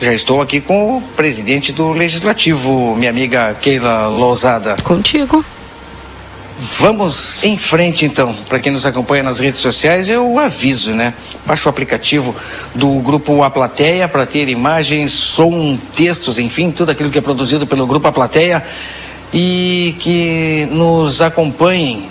[0.00, 4.76] Já estou aqui com o presidente do Legislativo, minha amiga Keila Lousada.
[4.84, 5.44] Contigo.
[6.78, 8.32] Vamos em frente então.
[8.48, 11.12] Para quem nos acompanha nas redes sociais, eu aviso, né?
[11.44, 12.32] Baixe o aplicativo
[12.76, 17.66] do grupo A Plateia para ter imagens, som, textos, enfim, tudo aquilo que é produzido
[17.66, 18.64] pelo grupo A Plateia
[19.34, 22.08] e que nos acompanhem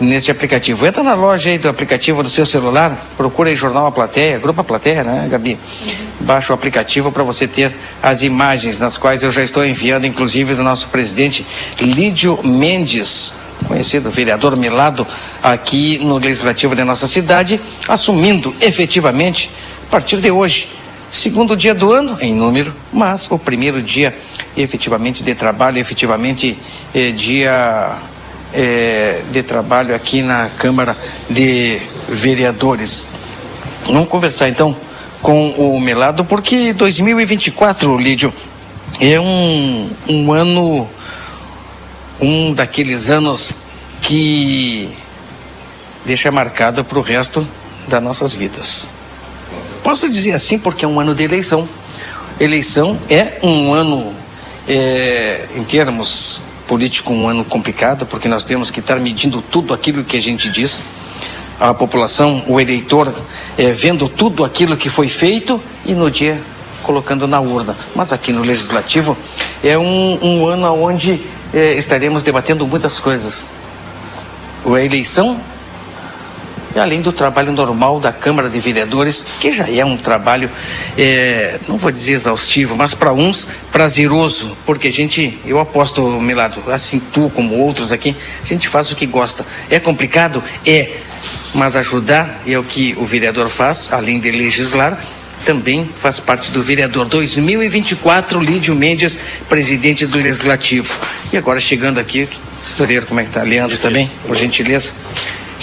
[0.00, 0.86] neste aplicativo.
[0.86, 4.60] Entra na loja aí do aplicativo do seu celular, procura aí Jornal A Plateia, Grupo
[4.60, 5.58] A Plateia, né, Gabi?
[6.20, 10.54] Baixa o aplicativo para você ter as imagens nas quais eu já estou enviando, inclusive
[10.54, 11.46] do nosso presidente
[11.80, 13.34] Lídio Mendes,
[13.66, 15.06] conhecido vereador Milado,
[15.42, 19.50] aqui no Legislativo da nossa cidade, assumindo efetivamente,
[19.86, 20.68] a partir de hoje,
[21.08, 24.16] segundo dia do ano em número, mas o primeiro dia
[24.56, 26.58] efetivamente de trabalho, efetivamente
[26.94, 27.96] eh, dia
[28.52, 30.96] eh, de trabalho aqui na Câmara
[31.28, 33.04] de Vereadores.
[33.86, 34.76] Vamos conversar então
[35.22, 38.32] com o Melado, porque 2024, Lídio,
[39.00, 40.88] é um, um ano,
[42.20, 43.52] um daqueles anos
[44.00, 44.88] que
[46.04, 47.46] deixa marcado para o resto
[47.88, 48.88] das nossas vidas.
[49.82, 51.68] Posso dizer assim porque é um ano de eleição.
[52.38, 54.14] Eleição é um ano,
[54.68, 60.04] é, em termos políticos, um ano complicado, porque nós temos que estar medindo tudo aquilo
[60.04, 60.84] que a gente diz.
[61.58, 63.12] A população, o eleitor,
[63.56, 66.40] é, vendo tudo aquilo que foi feito e no dia
[66.82, 67.76] colocando na urna.
[67.94, 69.16] Mas aqui no Legislativo
[69.64, 71.20] é um, um ano onde
[71.52, 73.44] é, estaremos debatendo muitas coisas.
[74.64, 75.40] A eleição
[76.78, 80.50] além do trabalho normal da Câmara de Vereadores, que já é um trabalho,
[80.96, 86.62] é, não vou dizer exaustivo, mas para uns prazeroso, porque a gente, eu aposto, Milado,
[86.70, 89.46] assim tu como outros aqui, a gente faz o que gosta.
[89.70, 90.42] É complicado?
[90.66, 90.98] É,
[91.54, 94.98] mas ajudar é o que o vereador faz, além de legislar,
[95.44, 100.98] também faz parte do vereador 2024, Lídio Mendes, presidente do Legislativo.
[101.32, 102.28] E agora chegando aqui,
[102.66, 103.42] historieiro, como é que tá?
[103.42, 104.92] Leandro também, por gentileza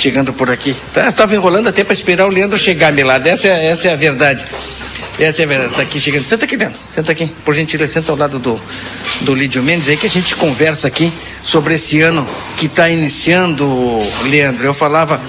[0.03, 0.75] chegando por aqui.
[0.88, 3.25] Estava tá, enrolando até para esperar o Leandro chegar, Milado.
[3.30, 4.46] Essa é, essa é a verdade.
[5.18, 5.72] Essa é a verdade.
[5.72, 6.28] Está aqui chegando.
[6.28, 6.78] Senta aqui, Leandro.
[6.91, 7.31] Senta aqui.
[7.46, 8.59] Por gentileza, senta ao lado do,
[9.22, 12.28] do Lídio Mendes aí que a gente conversa aqui sobre esse ano
[12.58, 13.66] que está iniciando,
[14.25, 14.66] Leandro.
[14.66, 15.22] Eu falava.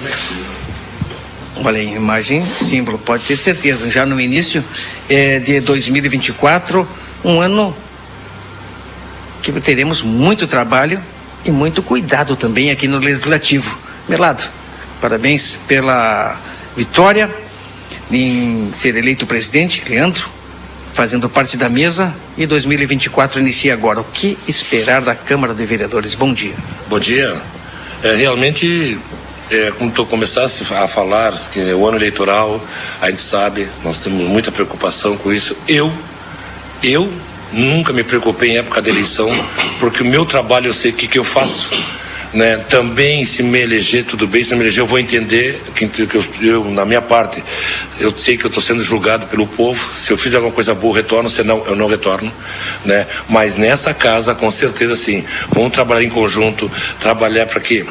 [1.63, 3.89] Olha aí, imagem, símbolo, pode ter certeza.
[3.89, 4.61] Já no início
[5.09, 6.85] é, de 2024,
[7.23, 7.73] um ano
[9.41, 11.01] que teremos muito trabalho
[11.45, 13.79] e muito cuidado também aqui no Legislativo.
[14.09, 14.43] Melado,
[15.01, 16.39] parabéns pela
[16.75, 17.33] vitória
[18.11, 20.29] em ser eleito presidente, Leandro,
[20.93, 23.99] fazendo parte da mesa e 2024 inicia agora.
[23.99, 26.15] O que esperar da Câmara de Vereadores?
[26.15, 26.55] Bom dia.
[26.87, 27.41] Bom dia.
[28.03, 28.99] É, realmente,
[29.49, 30.07] é, como tu
[30.71, 32.61] a falar, que é o ano eleitoral,
[33.01, 35.55] a gente sabe, nós temos muita preocupação com isso.
[35.67, 35.91] Eu,
[36.83, 37.11] eu
[37.51, 39.29] nunca me preocupei em época da eleição,
[39.79, 41.69] porque o meu trabalho eu sei o que, que eu faço
[42.35, 42.57] né?
[42.69, 46.15] Também se me eleger, tudo bem, se não me eleger, eu vou entender que, que
[46.15, 47.41] eu, eu, na minha parte,
[47.97, 49.95] eu sei que eu estou sendo julgado pelo povo.
[49.95, 52.31] Se eu fizer alguma coisa boa, eu retorno, se não, eu não retorno,
[52.83, 53.07] né?
[53.29, 56.69] Mas nessa casa, com certeza, sim, vamos trabalhar em conjunto,
[56.99, 57.85] trabalhar para que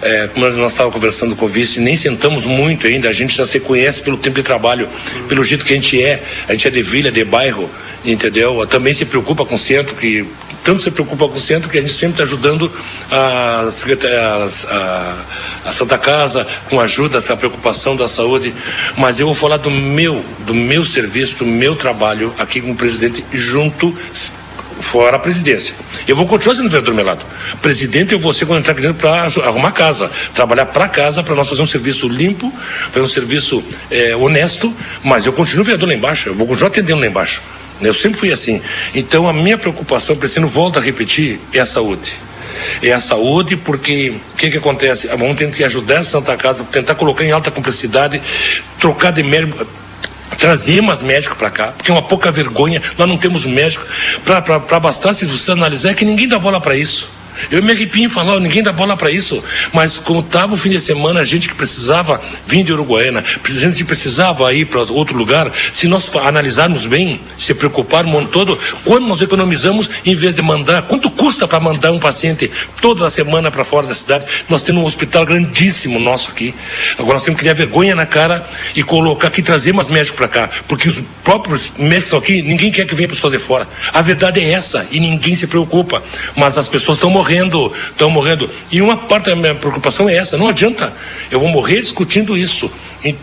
[0.00, 3.44] é, como nós estávamos conversando com o vice, nem sentamos muito ainda, a gente já
[3.44, 4.88] se conhece pelo tempo de trabalho,
[5.28, 7.68] pelo jeito que a gente é, a gente é de vila, de bairro,
[8.04, 8.64] entendeu?
[8.66, 10.24] Também se preocupa com o centro, que
[10.68, 12.70] tanto se preocupa com o centro que a gente sempre está ajudando
[13.10, 13.70] a,
[14.70, 15.14] a,
[15.64, 18.54] a, Santa Casa com ajuda, essa preocupação da saúde.
[18.94, 22.76] Mas eu vou falar do meu, do meu serviço, do meu trabalho aqui com o
[22.76, 23.96] presidente junto
[24.82, 25.74] fora a presidência.
[26.06, 27.24] Eu vou continuar sendo vereador Melado.
[27.62, 31.34] Presidente, eu vou ser quando entrar aqui dentro para arrumar casa, trabalhar para casa, para
[31.34, 32.52] nós fazer um serviço limpo,
[32.92, 37.00] fazer um serviço é, honesto, mas eu continuo vereador lá embaixo, eu vou continuar atendendo
[37.00, 37.40] lá embaixo.
[37.80, 38.60] Eu sempre fui assim.
[38.94, 42.14] Então a minha preocupação, precisando volta a repetir, é a saúde.
[42.82, 45.06] É a saúde, porque o que, que acontece?
[45.08, 48.20] Vamos ter que ajudar a Santa Casa, tentar colocar em alta complexidade,
[48.78, 49.66] trocar de médico
[50.36, 53.84] trazer mais médicos para cá, porque é uma pouca vergonha, nós não temos médico
[54.24, 57.10] para bastar se você analisar, é que ninguém dá bola para isso.
[57.50, 59.42] Eu me arrepio em falar, ninguém dá bola para isso.
[59.72, 63.48] Mas como estava o fim de semana, a gente que precisava vir de Uruguaiana, a
[63.50, 68.58] gente precisava ir para outro lugar, se nós analisarmos bem, se preocuparmos o ano todo,
[68.84, 72.50] quando nós economizamos em vez de mandar, quanto custa para mandar um paciente
[72.80, 74.24] toda a semana para fora da cidade?
[74.48, 76.54] Nós temos um hospital grandíssimo nosso aqui.
[76.98, 80.28] Agora nós temos que criar vergonha na cara e colocar aqui, trazer mais médicos para
[80.28, 83.68] cá, porque os próprios médicos estão aqui, ninguém quer que venha pessoas de fora.
[83.92, 86.02] A verdade é essa e ninguém se preocupa.
[86.36, 88.48] Mas as pessoas estão morrendo morrendo, estão morrendo.
[88.70, 90.92] E uma parte da minha preocupação é essa, não adianta.
[91.30, 92.70] Eu vou morrer discutindo isso.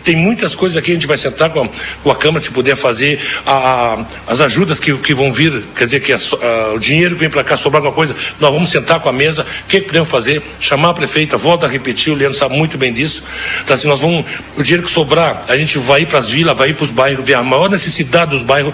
[0.04, 1.68] tem muitas coisas aqui, a gente vai sentar com a,
[2.02, 6.00] com a Câmara, se puder fazer a, as ajudas que, que vão vir, quer dizer,
[6.00, 9.00] que a, a, o dinheiro que vem para cá sobrar alguma coisa, nós vamos sentar
[9.00, 10.42] com a mesa, o que, que podemos fazer?
[10.60, 13.24] Chamar a prefeita, volta a repetir, o Leandro sabe muito bem disso.
[13.62, 14.24] Então, assim, nós vamos,
[14.56, 16.90] o dinheiro que sobrar, a gente vai ir para as vilas, vai ir para os
[16.90, 18.72] bairros, ver a maior necessidade dos bairros,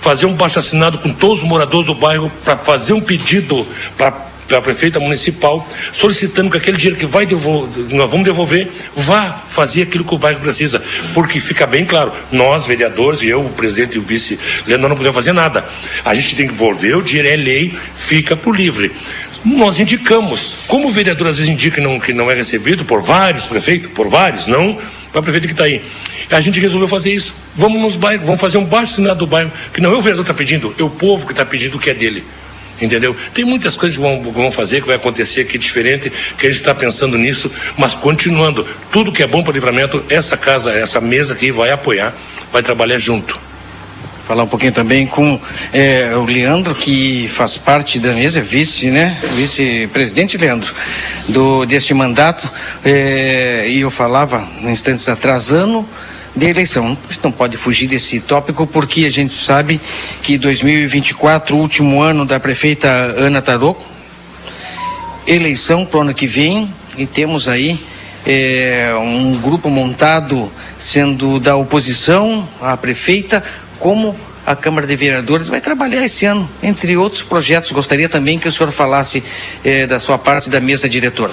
[0.00, 4.31] fazer um baixo assinado com todos os moradores do bairro para fazer um pedido para
[4.52, 9.42] para a prefeita municipal, solicitando que aquele dinheiro que vai devolver, nós vamos devolver, vá
[9.48, 10.82] fazer aquilo que o bairro precisa.
[11.14, 14.90] Porque fica bem claro, nós, vereadores, e eu, o presidente e o vice, nós não
[14.90, 15.64] podemos fazer nada.
[16.04, 18.92] A gente tem que devolver, o dinheiro é lei, fica por livre.
[19.42, 23.00] Nós indicamos, como o vereador às vezes indica que não, que não é recebido por
[23.00, 24.78] vários prefeitos, por vários, não
[25.10, 25.82] para a prefeita que está aí.
[26.30, 27.34] A gente resolveu fazer isso.
[27.54, 30.24] Vamos nos bairros, vamos fazer um baixo assinado do bairro, que não é o vereador
[30.24, 32.22] que está pedindo, é o povo que está pedindo o que é dele
[32.80, 33.16] entendeu?
[33.32, 36.60] Tem muitas coisas que vão, vão fazer, que vai acontecer aqui diferente, que a gente
[36.60, 41.00] está pensando nisso, mas continuando, tudo que é bom para o livramento, essa casa, essa
[41.00, 42.14] mesa aqui vai apoiar,
[42.52, 43.38] vai trabalhar junto.
[44.26, 45.40] Falar um pouquinho também com
[45.72, 49.18] é, o Leandro, que faz parte da mesa, vice, né?
[49.34, 50.72] Vice-presidente Leandro,
[51.28, 52.50] do, deste mandato.
[52.84, 55.86] É, e eu falava, instantes atrás, ano
[56.34, 56.96] de eleição.
[57.08, 59.80] A gente não pode fugir desse tópico porque a gente sabe
[60.22, 63.84] que 2024, último ano da prefeita Ana Taroco,
[65.26, 67.78] eleição para o ano que vem e temos aí
[68.26, 73.42] é, um grupo montado sendo da oposição à prefeita,
[73.78, 77.70] como a Câmara de Vereadores vai trabalhar esse ano, entre outros projetos.
[77.70, 79.22] Gostaria também que o senhor falasse
[79.64, 81.32] é, da sua parte da mesa diretora.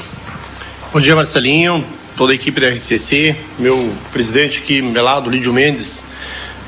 [0.93, 6.03] Bom dia, Marcelinho toda a equipe da RCC, meu presidente aqui, Melado, Lídio Mendes.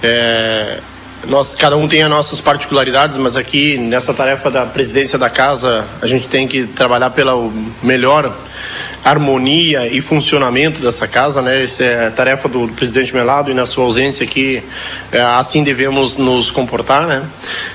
[0.01, 0.79] É,
[1.27, 5.85] nós, cada um tem as nossas particularidades, mas aqui nessa tarefa da presidência da casa,
[6.01, 7.33] a gente tem que trabalhar pela
[7.83, 8.33] melhor
[9.03, 11.63] harmonia e funcionamento dessa casa, né?
[11.63, 14.61] Essa é a tarefa do, presidente Melado e na sua ausência aqui,
[15.11, 17.23] é, assim devemos nos comportar, né?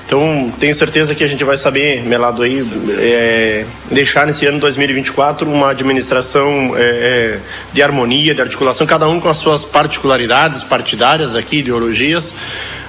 [0.07, 2.61] Então, tenho certeza que a gente vai saber, Melado, aí,
[2.99, 7.39] é, deixar nesse ano 2024 uma administração é, é,
[7.73, 12.35] de harmonia, de articulação, cada um com as suas particularidades partidárias aqui, ideologias,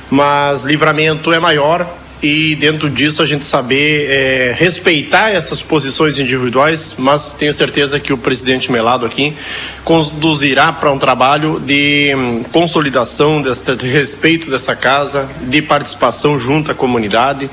[0.10, 1.88] mas livramento é maior
[2.22, 8.12] e dentro disso a gente saber é, respeitar essas posições individuais, mas tenho certeza que
[8.12, 9.36] o presidente Melado aqui
[9.84, 16.72] conduzirá para um trabalho de hum, consolidação, desse, de respeito dessa casa, de participação junto
[16.72, 17.50] à comunidade.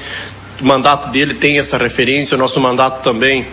[0.61, 3.47] O mandato dele tem essa referência, o nosso mandato também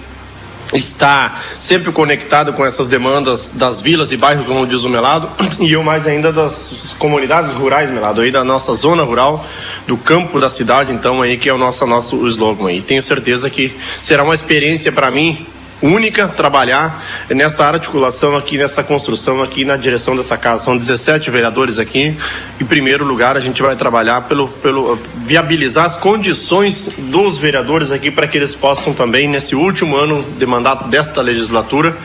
[0.74, 5.30] está sempre conectado com essas demandas das vilas e bairros, como diz o Melado,
[5.60, 9.46] e eu mais ainda das comunidades rurais, Melado, aí da nossa zona rural,
[9.88, 12.82] do campo da cidade, então aí que é o nosso, nosso slogan aí.
[12.82, 15.46] Tenho certeza que será uma experiência para mim
[15.82, 20.66] única trabalhar nessa articulação aqui, nessa construção aqui na direção dessa casa.
[20.66, 22.16] São 17 vereadores aqui.
[22.60, 28.12] Em primeiro lugar, a gente vai trabalhar pelo, pelo viabilizar as condições dos vereadores aqui
[28.12, 31.96] para que eles possam também, nesse último ano de mandato desta legislatura,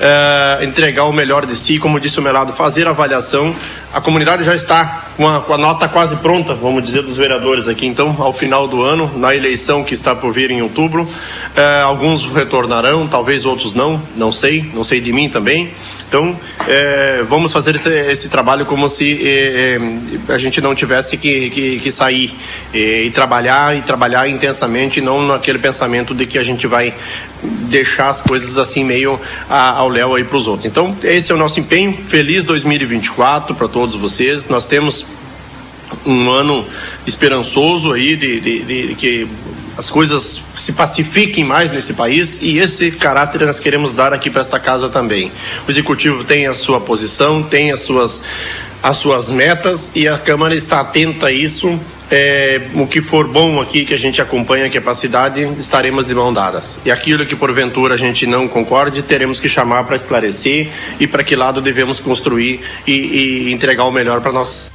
[0.00, 3.54] eh, entregar o melhor de si, como disse o Melado, fazer avaliação.
[3.92, 7.66] A comunidade já está com a, com a nota quase pronta, vamos dizer, dos vereadores
[7.66, 7.86] aqui.
[7.86, 11.08] Então, ao final do ano, na eleição que está por vir em outubro,
[11.56, 15.70] eh, alguns retornarão, talvez outros não, não sei, não sei de mim também.
[16.08, 16.38] Então,
[16.68, 19.78] é, vamos fazer esse, esse, trabalho como se é,
[20.28, 22.32] é, a gente não tivesse que, que, que sair
[22.72, 26.94] e trabalhar e trabalhar intensamente, não naquele pensamento de que a gente vai
[27.42, 29.18] deixar as coisas assim meio
[29.50, 30.66] a, ao léu aí para os outros.
[30.66, 31.96] Então, esse é o nosso empenho.
[31.96, 34.48] Feliz 2024 para todos vocês.
[34.48, 35.04] Nós temos
[36.06, 36.64] um ano
[37.06, 39.28] esperançoso aí de, de, de, de que
[39.76, 44.40] as coisas se pacifiquem mais nesse país e esse caráter nós queremos dar aqui para
[44.40, 45.30] esta casa também.
[45.68, 48.22] O executivo tem a sua posição, tem as suas
[48.82, 51.78] as suas metas e a Câmara está atenta a isso.
[52.10, 55.42] É, o que for bom aqui que a gente acompanha que é para a cidade,
[55.58, 56.78] estaremos de mão dadas.
[56.84, 60.68] E aquilo que porventura a gente não concorde, teremos que chamar para esclarecer
[61.00, 64.70] e para que lado devemos construir e, e entregar o melhor para nós.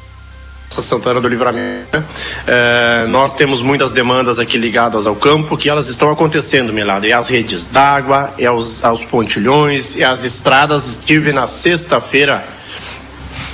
[0.69, 2.01] Santana do Livramento.
[2.47, 7.05] É, nós temos muitas demandas aqui ligadas ao campo que elas estão acontecendo, Milado.
[7.05, 10.87] E as redes d'água, e aos, aos pontilhões, e as estradas.
[10.87, 12.45] Estive na sexta-feira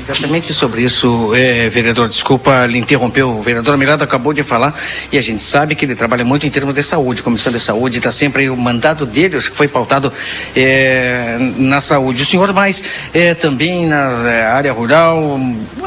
[0.10, 4.74] Exatamente sobre isso, é, vereador, desculpa lhe interromper, o vereador Mirado acabou de falar
[5.12, 7.98] e a gente sabe que ele trabalha muito em termos de saúde, comissão de saúde,
[7.98, 10.14] está sempre aí o mandato dele, acho que foi pautado
[10.56, 12.24] é, na saúde.
[12.24, 12.82] O senhor mais
[13.14, 15.38] é, também na é, área rural,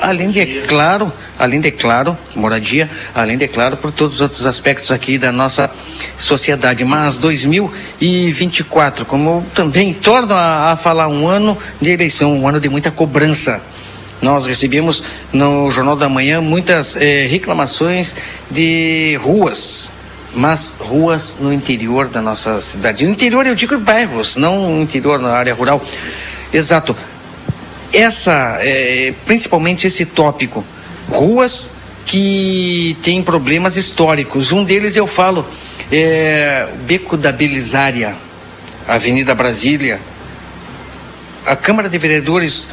[0.03, 4.47] além de, é claro, além de, claro, moradia, além de, claro, por todos os outros
[4.47, 5.71] aspectos aqui da nossa
[6.19, 6.85] sociedade.
[6.85, 12.91] Mas 2024, como também torno a falar um ano de eleição, um ano de muita
[12.91, 13.63] cobrança
[14.23, 18.15] nós recebemos no Jornal da Manhã muitas eh, reclamações
[18.51, 19.89] de ruas,
[20.35, 23.05] mas ruas no interior da nossa cidade.
[23.05, 25.83] No interior eu digo bairros, não no interior na área rural.
[26.53, 26.95] Exato.
[27.93, 30.65] Essa, eh, principalmente esse tópico,
[31.09, 31.71] ruas
[32.05, 34.53] que têm problemas históricos.
[34.53, 35.47] Um deles eu falo,
[35.91, 38.15] é Beco da Belisária,
[38.87, 40.01] Avenida Brasília.
[41.47, 42.69] A Câmara de Vereadores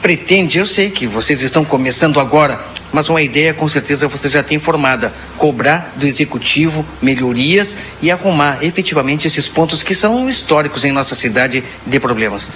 [0.00, 2.60] pretende, eu sei que vocês estão começando agora,
[2.92, 8.58] mas uma ideia com certeza você já tem formada, cobrar do executivo melhorias e arrumar
[8.62, 12.48] efetivamente esses pontos que são históricos em nossa cidade de problemas.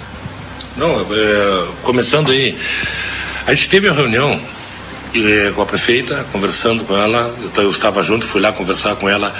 [0.75, 2.57] Não, é, começando aí,
[3.45, 4.39] a gente teve uma reunião
[5.15, 9.35] é, com a prefeita, conversando com ela, eu, estava junto, fui lá conversar com ela.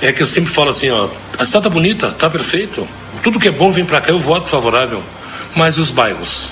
[0.00, 1.08] É que eu sempre falo assim, ó,
[1.38, 2.88] a cidade tá bonita, tá perfeito.
[3.22, 5.02] Tudo que é bom vem para cá, eu voto favorável.
[5.54, 6.48] Mas os bairros?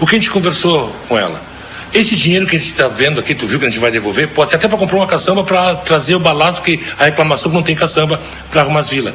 [0.00, 1.40] O que a gente conversou com ela?
[1.92, 4.28] Esse dinheiro que a gente está vendo aqui, tu viu que a gente vai devolver,
[4.28, 7.62] pode ser até para comprar uma caçamba para trazer o balasto, que a reclamação não
[7.62, 9.14] tem caçamba para arrumar as vilas.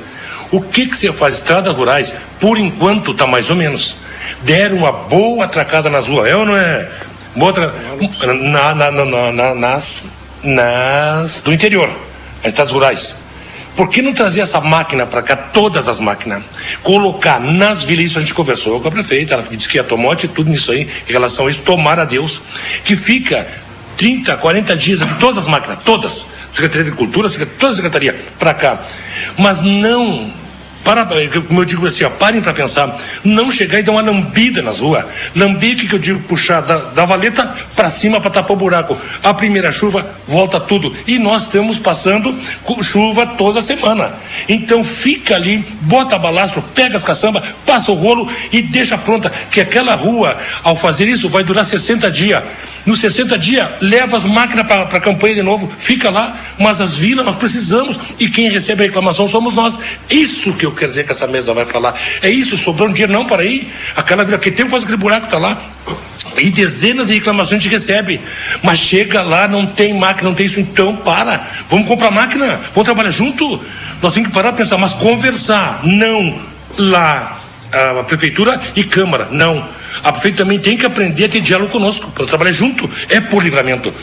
[0.50, 1.36] O que que você faz?
[1.36, 3.96] Estradas rurais, por enquanto, tá mais ou menos.
[4.42, 6.90] Deram uma boa atracada nas ruas, é ou não é?
[7.36, 7.74] Outra,
[8.26, 10.04] na, na, na, nas,
[10.44, 11.90] nas do interior,
[12.42, 13.21] as estradas rurais.
[13.76, 16.44] Por que não trazer essa máquina para cá, todas as máquinas?
[16.84, 20.14] Colocar nas vilas, isso a gente conversou com a prefeita, ela disse que ia tomar
[20.14, 22.42] atitude nisso aí, em relação a isso, tomar a Deus,
[22.84, 23.48] que fica
[23.98, 28.54] 30, 40 dias aqui, todas as máquinas, todas, Secretaria de Cultura, toda a Secretaria, para
[28.54, 28.84] cá.
[29.38, 30.41] Mas não
[30.84, 31.06] para,
[31.48, 32.98] como eu digo assim, ó, parem para pensar.
[33.24, 35.06] Não chegar e dar uma lambida nas ruas.
[35.36, 36.20] Lambir, que, que eu digo?
[36.22, 38.98] Puxar da, da valeta para cima para tapar o buraco.
[39.24, 40.96] A primeira chuva volta tudo.
[41.08, 42.36] E nós estamos passando
[42.82, 44.14] chuva toda semana.
[44.48, 49.32] Então fica ali, bota balastro, pega as caçambas, passa o rolo e deixa pronta.
[49.52, 52.44] Que aquela rua, ao fazer isso, vai durar 60 dias.
[52.86, 56.96] Nos 60 dias, leva as máquinas para a campanha de novo, fica lá, mas as
[56.96, 59.78] vilas nós precisamos e quem recebe a reclamação somos nós.
[60.10, 61.94] Isso que eu quero dizer que essa mesa vai falar.
[62.22, 63.72] É isso, sobrou um dinheiro não para ir.
[63.96, 65.62] Aquela vila que tem faz aquele buraco está lá.
[66.38, 68.22] E dezenas de reclamações a gente recebe.
[68.64, 71.48] Mas chega lá, não tem máquina, não tem isso, então para.
[71.70, 73.62] Vamos comprar máquina, vamos trabalhar junto.
[74.02, 76.42] Nós temos que parar e pensar, mas conversar, não
[76.78, 77.40] lá
[77.72, 79.66] a prefeitura e câmara, não
[80.04, 82.90] a prefeita também tem que aprender a ter diálogo conosco, para trabalhar junto.
[83.10, 83.94] É por livramento.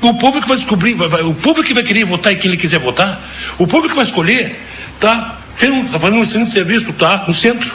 [0.00, 2.50] O povo que vai descobrir, vai, vai, o povo que vai querer votar e quem
[2.50, 3.20] ele quiser votar,
[3.58, 4.60] o povo que vai escolher,
[5.00, 5.38] tá?
[5.56, 7.24] Está fazendo um excelente serviço, tá?
[7.26, 7.74] No centro.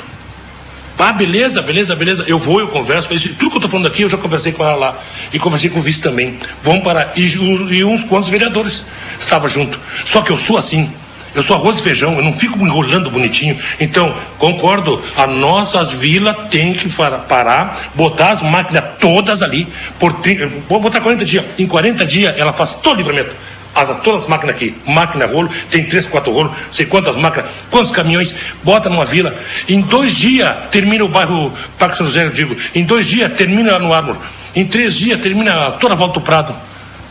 [1.03, 2.23] Ah, beleza, beleza, beleza.
[2.27, 3.09] Eu vou, eu converso.
[3.09, 4.99] Tudo que eu estou falando aqui, eu já conversei com ela lá.
[5.33, 6.37] E conversei com o vice também.
[6.61, 7.13] Vamos parar.
[7.15, 8.85] E, e uns quantos vereadores
[9.19, 9.79] estavam junto.
[10.05, 10.91] Só que eu sou assim.
[11.33, 13.57] Eu sou arroz e feijão, eu não fico enrolando bonitinho.
[13.79, 19.65] Então, concordo, as nossas vilas tem que parar, botar as máquinas todas ali,
[19.97, 20.21] por
[20.67, 21.45] vou botar 40 dias.
[21.57, 23.33] Em 40 dias ela faz todo o livramento.
[23.73, 27.91] As, todas as máquinas aqui, máquina rolo, tem três, quatro rolos, sei quantas máquinas, quantos
[27.91, 29.33] caminhões, bota numa vila.
[29.67, 32.55] Em dois dias termina o bairro Parque São José, eu digo.
[32.75, 34.17] Em dois dias termina lá no Ármor.
[34.53, 36.53] Em três dias termina toda a volta do Prado.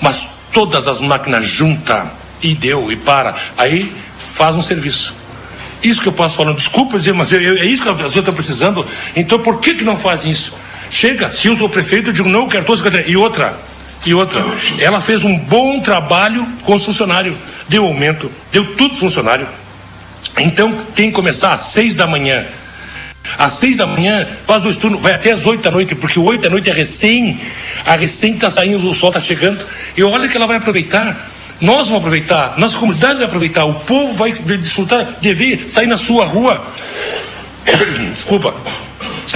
[0.00, 2.08] Mas todas as máquinas juntas,
[2.42, 3.34] e deu, e para.
[3.56, 5.14] Aí faz um serviço.
[5.82, 8.16] Isso que eu posso falar, desculpa dizer, mas eu, eu, é isso que as pessoas
[8.16, 8.86] estão precisando.
[9.16, 10.54] Então por que, que não fazem isso?
[10.90, 13.58] Chega, se eu sou prefeito, eu digo, não, eu quero todos E outra,
[14.04, 14.42] e outra,
[14.78, 17.36] ela fez um bom trabalho com os funcionários,
[17.68, 19.46] deu aumento, deu tudo funcionário.
[20.38, 22.46] Então tem que começar às seis da manhã.
[23.38, 26.42] Às seis da manhã, faz dois turnos, vai até às oito da noite, porque oito
[26.42, 27.38] da noite é recém,
[27.84, 29.64] a recém está saindo, o sol está chegando.
[29.96, 31.30] E olha que ela vai aproveitar.
[31.60, 35.98] Nós vamos aproveitar, nossa comunidade vai aproveitar, o povo vai desfrutar de ver, sair na
[35.98, 36.64] sua rua.
[38.14, 38.54] Desculpa.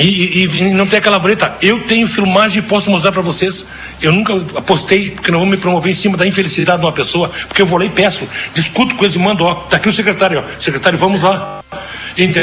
[0.00, 1.56] E, e, e, não tem aquela vareta.
[1.62, 3.64] Eu tenho filmagem e posso mostrar para vocês.
[4.00, 7.30] Eu nunca apostei, porque não vou me promover em cima da infelicidade de uma pessoa,
[7.48, 9.92] porque eu vou lá e peço, discuto com eles e mando, ó, tá aqui o
[9.92, 10.60] secretário, ó.
[10.60, 11.62] Secretário, vamos lá.
[12.16, 12.42] Então,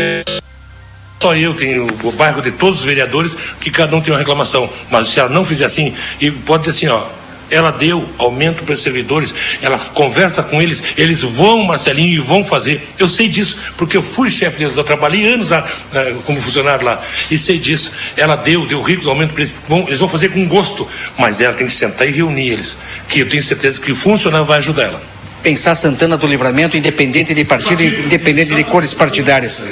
[1.21, 4.69] só eu tenho o bairro de todos os vereadores que cada um tem uma reclamação.
[4.89, 7.05] Mas se ela não fizer assim, e pode dizer assim, ó,
[7.51, 12.43] ela deu aumento para os servidores, ela conversa com eles, eles vão, Marcelinho, e vão
[12.43, 12.81] fazer.
[12.97, 16.85] Eu sei disso, porque eu fui chefe deles, eu trabalhei anos lá eh, como funcionário
[16.85, 17.91] lá, e sei disso.
[18.15, 21.53] Ela deu, deu rico aumento para eles, vão, eles vão fazer com gosto, mas ela
[21.53, 22.77] tem que sentar e reunir eles,
[23.07, 25.03] que eu tenho certeza que o funcionário vai ajudar ela.
[25.43, 29.63] Pensar Santana do Livramento, independente de partido, independente de cores partidárias.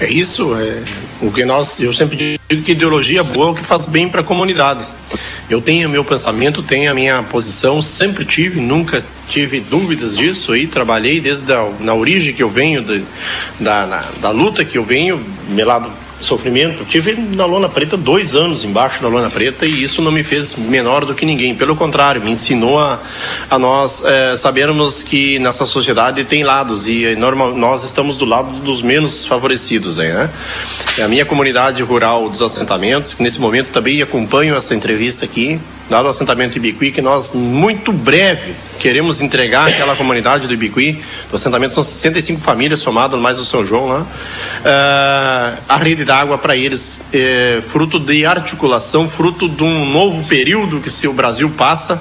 [0.00, 0.82] É isso, é
[1.20, 4.20] o que nós, eu sempre digo que ideologia boa é o que faz bem para
[4.20, 4.84] a comunidade.
[5.48, 10.66] Eu tenho meu pensamento, tenho a minha posição, sempre tive, nunca tive dúvidas disso aí,
[10.66, 13.02] trabalhei desde a, na origem que eu venho, de,
[13.60, 16.84] da, na, da luta que eu venho, melado sofrimento.
[16.84, 20.54] Tive na lona preta dois anos embaixo da lona preta e isso não me fez
[20.54, 21.54] menor do que ninguém.
[21.54, 23.00] Pelo contrário, me ensinou a,
[23.50, 28.50] a nós é, sabermos que nessa sociedade tem lados e normal, nós estamos do lado
[28.60, 29.98] dos menos favorecidos.
[29.98, 30.30] Aí, né?
[31.02, 36.06] A minha comunidade rural dos assentamentos, que nesse momento também acompanho essa entrevista aqui, dado
[36.06, 41.02] o assentamento Ibiqui, que nós, muito breve, queremos entregar aquela comunidade do Ibiqui.
[41.30, 44.00] Do assentamento são 65 famílias, somado mais o São João lá.
[44.00, 50.80] Uh, a rede d'água para eles, é, fruto de articulação, fruto de um novo período
[50.80, 52.00] que o Brasil passa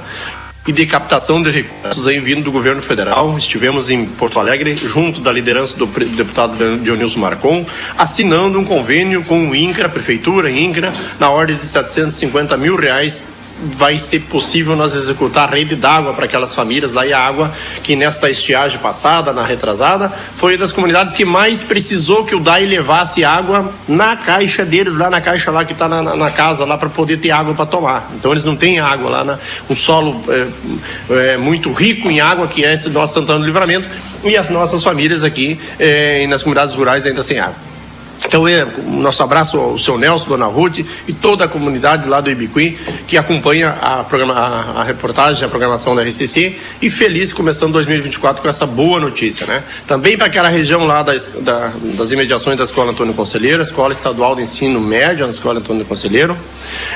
[0.65, 3.37] e de captação de recursos aí vindo do governo federal.
[3.37, 7.65] Estivemos em Porto Alegre, junto da liderança do deputado Dionilson Marcon,
[7.97, 13.25] assinando um convênio com o INCRA, a Prefeitura, INCRA, na ordem de 750 mil reais
[13.63, 17.51] vai ser possível nós executar a rede d'água para aquelas famílias lá e a água
[17.81, 22.65] que nesta estiagem passada, na retrasada, foi das comunidades que mais precisou que o DAI
[22.65, 26.77] levasse água na caixa deles, lá na caixa lá que está na, na, casa lá
[26.77, 28.11] para poder ter água para tomar.
[28.15, 29.39] Então eles não têm água lá, na,
[29.69, 30.47] um solo é,
[31.33, 33.87] é, muito rico em água que é esse nosso Santana do Livramento
[34.23, 37.72] e as nossas famílias aqui é, nas comunidades rurais ainda sem água.
[38.33, 42.31] Então, é, nosso abraço ao seu Nelson, dona Ruth e toda a comunidade lá do
[42.31, 47.73] Ibiqui que acompanha a, programa, a, a, reportagem, a programação da RCC e feliz começando
[47.73, 49.61] 2024 com essa boa notícia, né?
[49.85, 54.35] Também para aquela região lá das, da, das imediações da Escola Antônio Conselheiro, Escola Estadual
[54.35, 56.35] de Ensino Médio, na Escola Antônio Conselheiro,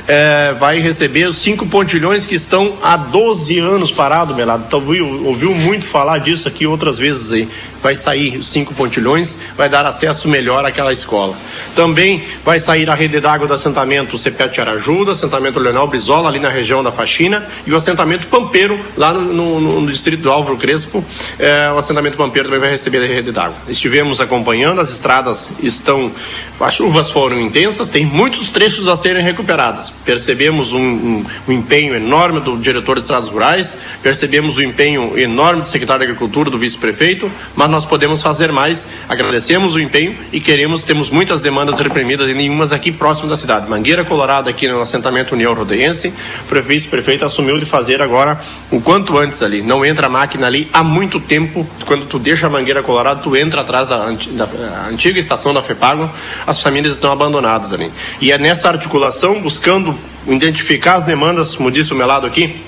[0.08, 4.64] é, vai receber os cinco pontilhões que estão há 12 anos parados, Melado.
[4.66, 7.48] Então, ouviu, ouviu muito falar disso aqui outras vezes aí.
[7.88, 11.34] Vai sair os cinco pontilhões, vai dar acesso melhor àquela escola.
[11.74, 16.50] Também vai sair a rede d'água do assentamento Cepete Arajuda, assentamento Leonel Brizola, ali na
[16.50, 21.02] região da Faxina, e o assentamento Pampeiro, lá no, no, no distrito do Álvaro Crespo.
[21.40, 23.56] É, o assentamento Pampeiro também vai receber a rede d'água.
[23.70, 26.12] Estivemos acompanhando, as estradas estão.
[26.60, 29.94] As chuvas foram intensas, tem muitos trechos a serem recuperados.
[30.04, 35.18] Percebemos um, um, um empenho enorme do diretor de estradas rurais, percebemos o um empenho
[35.18, 38.88] enorme do secretário de Agricultura, do vice-prefeito, mas nós podemos fazer mais.
[39.08, 43.70] Agradecemos o empenho e queremos, temos muitas demandas reprimidas e nenhumas aqui próximo da cidade.
[43.70, 46.14] Mangueira Colorado, aqui no assentamento União Rodeense,
[46.50, 48.40] o vice-prefeito assumiu de fazer agora
[48.72, 49.62] o quanto antes ali.
[49.62, 51.68] Não entra a máquina ali há muito tempo.
[51.86, 54.48] Quando tu deixa a Mangueira Colorado, tu entra atrás da, da
[54.90, 56.10] antiga estação da FEPAGO,
[56.46, 57.92] as famílias estão abandonadas ali.
[58.22, 62.67] E é nessa articulação, buscando identificar as demandas, como disse o Melado aqui,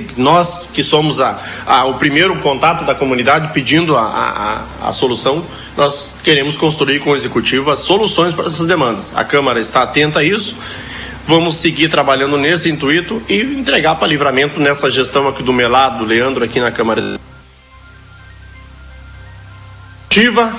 [0.00, 4.92] que nós que somos a, a, o primeiro contato da comunidade pedindo a, a, a,
[4.92, 5.44] solução,
[5.76, 9.12] nós queremos construir com o executivo as soluções para essas demandas.
[9.14, 10.56] A Câmara está atenta a isso.
[11.26, 16.04] Vamos seguir trabalhando nesse intuito e entregar para livramento nessa gestão aqui do Melado, do
[16.04, 17.00] Leandro, aqui na Câmara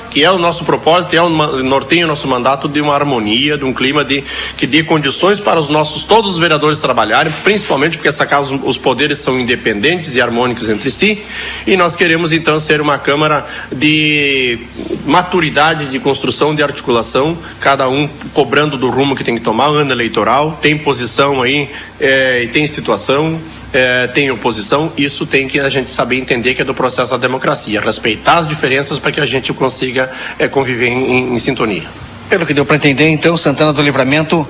[0.09, 3.63] que é o nosso propósito, é o norteio o nosso mandato de uma harmonia, de
[3.63, 4.23] um clima de
[4.57, 8.77] que dê condições para os nossos todos os vereadores trabalharem, principalmente porque essa casa os
[8.77, 11.21] poderes são independentes e harmônicos entre si,
[11.67, 14.59] e nós queremos então ser uma câmara de
[15.05, 19.91] maturidade de construção de articulação, cada um cobrando do rumo que tem que tomar, ano
[19.91, 23.39] eleitoral, tem posição aí é, e tem situação
[23.73, 27.17] é, tem oposição, isso tem que a gente saber entender que é do processo da
[27.17, 31.83] democracia, respeitar as diferenças para que a gente consiga é, conviver em, em, sintonia.
[32.29, 34.47] Pelo que deu para entender, então, Santana do Livramento,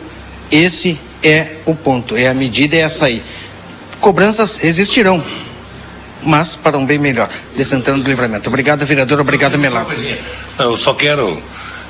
[0.52, 3.24] esse é o ponto, é a medida, é essa aí.
[4.02, 5.24] Cobranças existirão,
[6.22, 8.50] mas para um bem melhor, de Santana do Livramento.
[8.50, 9.94] Obrigado, vereador, obrigado, Melado.
[10.60, 11.42] Eu só quero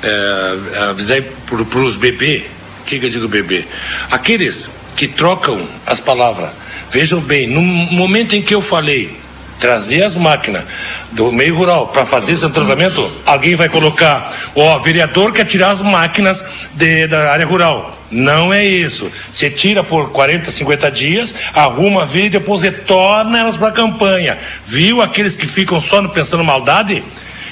[0.02, 2.44] é, avisar para os bebê,
[2.82, 3.64] o que, que eu digo bebê?
[4.08, 6.50] Aqueles que trocam as palavras
[6.94, 9.10] Vejam bem, no momento em que eu falei
[9.58, 10.62] trazer as máquinas
[11.10, 15.70] do meio rural para fazer esse tratamento, alguém vai colocar, ó, o vereador quer tirar
[15.70, 17.98] as máquinas de, da área rural.
[18.12, 19.10] Não é isso.
[19.28, 24.38] Você tira por 40, 50 dias, arruma, vira e depois retorna elas para a campanha.
[24.64, 27.02] Viu aqueles que ficam só pensando maldade?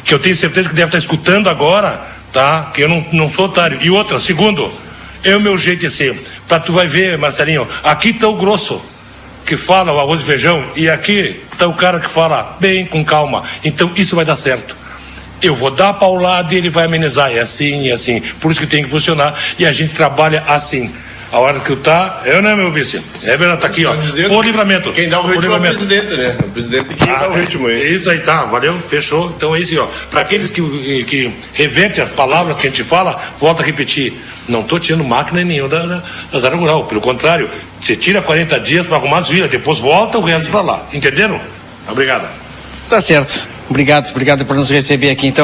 [0.04, 2.00] Que eu tenho certeza que deve estar escutando agora,
[2.32, 2.70] tá?
[2.72, 3.80] Que eu não, não sou otário.
[3.82, 4.72] E outra, segundo,
[5.24, 6.16] é o meu jeito de ser.
[6.46, 8.91] Pra tu vai ver, Marcelinho, aqui está o grosso
[9.44, 13.04] que fala o arroz e feijão e aqui está o cara que fala bem, com
[13.04, 13.42] calma.
[13.64, 14.76] Então isso vai dar certo.
[15.40, 17.32] Eu vou dar paulada e ele vai amenizar.
[17.32, 18.20] É assim, é assim.
[18.40, 20.92] Por isso que tem que funcionar e a gente trabalha assim.
[21.32, 23.02] A hora que eu tá, eu não é meu vice.
[23.22, 23.94] É verdade, tá aqui, ó.
[23.94, 24.92] O livramento.
[24.92, 26.36] Quem dá o ritmo é o presidente, né?
[26.40, 27.94] O presidente que ah, dá o ritmo aí.
[27.94, 29.32] Isso aí tá, valeu, fechou.
[29.34, 29.86] Então é isso aí, ó.
[30.10, 30.60] Para aqueles que,
[31.04, 34.12] que revertem as palavras que a gente fala, volta a repetir.
[34.46, 36.84] Não estou tirando máquina nenhuma da, da, das áreas rural.
[36.84, 37.48] Pelo contrário,
[37.80, 40.86] você tira 40 dias para arrumar as vilas, depois volta o resto para lá.
[40.92, 41.40] Entenderam?
[41.88, 42.28] Obrigado.
[42.90, 43.48] Tá certo.
[43.70, 45.40] Obrigado, obrigado por nos receber aqui então.